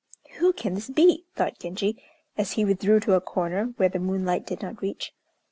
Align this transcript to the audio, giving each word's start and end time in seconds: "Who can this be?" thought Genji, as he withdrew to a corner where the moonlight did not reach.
"Who 0.39 0.51
can 0.51 0.73
this 0.73 0.89
be?" 0.89 1.25
thought 1.35 1.59
Genji, 1.59 2.03
as 2.35 2.53
he 2.53 2.65
withdrew 2.65 2.99
to 3.01 3.13
a 3.13 3.21
corner 3.21 3.65
where 3.77 3.87
the 3.89 3.99
moonlight 3.99 4.47
did 4.47 4.63
not 4.63 4.81
reach. 4.81 5.13